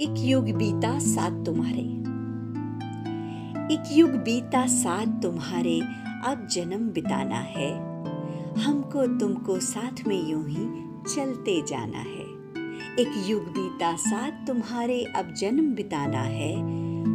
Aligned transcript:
एक 0.00 0.14
युग 0.18 0.44
बीता 0.44 0.98
साथ 0.98 1.44
तुम्हारे। 1.44 1.80
एक 3.74 3.82
युग 3.92 4.10
बीता 4.10 4.66
साथ 4.66 5.06
तुम्हारे, 5.06 5.80
अब 6.24 6.48
जन्म 6.50 6.88
बिताना 6.88 7.38
है। 7.38 7.72
हमको 8.62 9.18
तुमको 9.18 9.60
साथ 9.60 10.08
में 10.08 10.30
यूँ 10.30 10.48
ही 10.48 10.66
चलते 11.14 11.62
जाना 11.66 11.98
है। 11.98 12.24
एक 12.98 13.24
युग 13.26 13.42
बीता 13.42 13.96
साथ 13.96 14.46
तुम्हारे, 14.46 15.04
अब 15.04 15.34
जन्म 15.34 15.74
बिताना 15.74 16.20
है। 16.20 16.54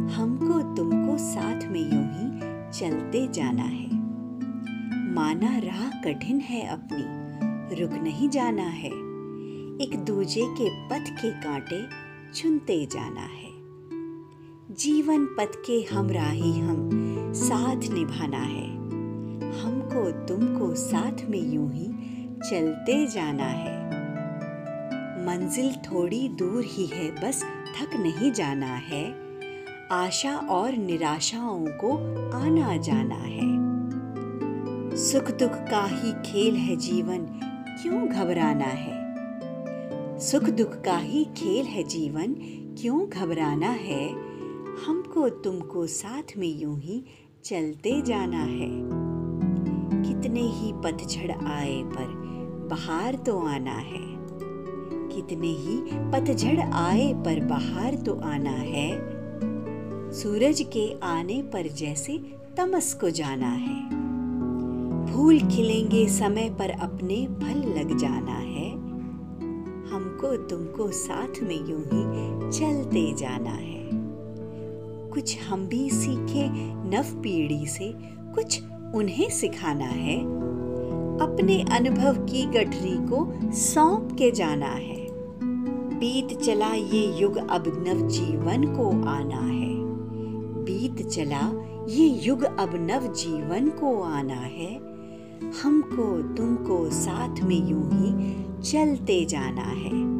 हमको 0.08 0.76
तुमको 0.76 1.18
साथ 1.18 1.60
में 1.68 1.80
यूँ 1.80 2.06
ही 2.12 2.40
चलते 2.78 3.28
जाना 3.28 3.62
है। 3.62 3.88
माना 5.14 5.58
राह 5.58 6.00
कठिन 6.00 6.40
है 6.40 6.66
अपनी, 6.66 7.04
रुक 7.80 7.92
नहीं 7.92 8.28
जाना 8.28 8.62
है। 8.62 8.90
एक 9.82 10.04
दूजे 10.06 10.44
के 10.44 10.88
पथ 10.88 11.10
के 11.10 11.30
कांटे 11.30 12.04
चुनते 12.34 12.86
जाना 12.86 13.20
है। 13.20 13.50
जीवन 14.74 15.26
पथ 15.26 15.52
के 15.66 15.94
हमराही 15.94 16.60
हम, 16.60 16.90
साथ 17.36 17.76
निभाना 17.76 18.38
है। 18.38 18.76
हमको, 19.60 20.26
तुमको 20.26 20.74
साथ 20.74 21.30
में 21.30 21.52
यूँ 21.52 21.72
ही 21.72 21.88
चलते 22.50 23.06
जाना 23.06 23.44
है। 23.44 23.88
मंजिल 25.26 25.72
थोड़ी 25.72 26.28
दूर 26.28 26.64
ही 26.64 26.86
है, 26.86 27.10
बस 27.24 27.42
थक 27.42 27.94
नहीं 27.94 28.32
जाना 28.32 28.74
है। 28.74 29.14
आशा 29.92 30.36
और 30.36 30.72
निराशाओं 30.72 31.66
को 31.66 31.96
आना 32.36 32.76
जाना 32.76 33.14
है। 33.14 33.54
सुख 34.96 35.30
दुख 35.30 35.52
का 35.52 35.86
ही 35.86 36.12
खेल 36.12 36.56
है 36.56 36.76
जीवन, 36.76 37.18
क्यों 37.82 38.08
घबराना 38.08 38.64
है? 38.64 39.03
सुख 40.24 40.42
दुख 40.42 40.82
का 40.82 40.96
ही 40.96 41.24
खेल 41.24 41.66
है 41.66 41.82
जीवन। 41.82 42.34
क्यों 42.80 43.08
घबराना 43.08 43.68
है? 43.68 44.10
हमको 44.86 45.28
तुमको 45.28 45.86
साथ 45.86 46.22
में 46.38 46.60
यूँ 46.60 46.80
ही 46.80 47.04
चलते 47.44 48.02
जाना 48.02 48.40
है। 48.40 48.68
कितने 50.02 50.40
ही 50.40 50.72
पतझड़ 50.72 51.30
आए 51.30 51.82
पर 51.82 52.06
बाहर 52.70 53.14
तो 53.14 53.38
आना 53.38 53.74
है। 53.74 54.00
कितने 55.08 55.48
ही 55.48 55.78
पतझड़ 56.12 56.60
आए 56.60 57.12
पर 57.14 57.44
बाहर 57.44 57.94
तो 57.94 58.14
आना 58.14 58.50
है। 58.50 58.90
सूरज 60.12 60.62
के 60.72 61.00
आने 61.02 61.42
पर 61.42 61.68
जैसे 61.68 62.18
तमस 62.56 62.94
को 62.94 63.10
जाना 63.10 63.50
है। 63.50 63.88
फूल 65.06 65.38
खिलेंगे 65.38 66.08
समय 66.08 66.56
पर 66.58 66.70
अपने 66.70 67.26
फल 67.26 67.78
लग 67.78 67.96
जाना 67.96 68.32
है। 68.32 68.73
हमको 69.94 70.36
तुमको 70.36 70.90
साथ 70.90 71.42
में 71.42 71.56
यूँ 71.56 71.80
ही 71.80 72.50
चलते 72.50 73.14
जाना 73.14 73.50
है। 73.50 73.88
कुछ 75.08 75.38
हम 75.48 75.66
भी 75.66 75.90
सीखे 75.90 76.48
नव 76.96 77.22
पीढ़ी 77.22 77.66
से, 77.66 77.94
कुछ 78.34 78.62
उन्हें 78.94 79.30
सिखाना 79.30 79.84
है। 79.84 80.20
अपने 81.20 81.64
अनुभव 81.72 82.14
की 82.24 82.46
गठरी 82.46 83.06
को 83.06 83.32
सौंप 83.52 84.08
के 84.18 84.30
जाना 84.30 84.66
है। 84.66 85.06
बीत 85.98 86.38
चला 86.40 86.74
ये 86.74 87.20
युग 87.20 87.36
अब 87.36 87.84
नव 87.88 88.08
जीवन 88.08 88.64
को 88.64 89.08
आना 89.08 89.40
है। 89.40 89.74
बीत 90.64 91.06
चला 91.06 91.62
ये 91.88 92.06
युग 92.06 92.42
अब 92.42 92.70
नव 92.74 93.12
जीवन 93.12 93.68
को 93.68 94.02
आना 94.02 94.34
है। 94.34 94.93
हमको 95.52 96.34
तुमको 96.34 96.90
साथ 96.90 97.40
में 97.40 97.68
यूँ 97.68 97.90
ही 97.92 98.44
चलते 98.62 99.24
जाना 99.24 99.62
है। 99.62 100.14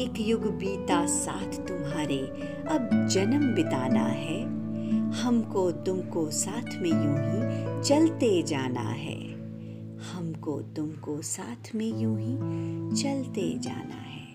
एक 0.00 0.14
युग 0.20 0.46
बीता 0.46 1.06
साथ 1.06 1.68
तुम्हारे, 1.68 2.18
अब 2.68 3.08
जन्म 3.08 3.54
बिताना 3.54 4.02
है। 4.02 4.42
हमको 5.10 5.72
तुमको 5.72 6.30
साथ 6.30 6.82
में 6.82 6.90
यूँ 6.90 7.18
ही 7.18 7.82
चलते 7.82 8.42
जाना 8.42 8.80
है। 8.80 9.34
हमको 10.12 10.60
तुमको 10.60 11.22
साथ 11.22 11.74
में 11.74 12.00
यूँ 12.00 12.18
ही 12.20 12.36
चलते 13.02 13.58
जाना 13.58 13.94
है। 13.94 14.33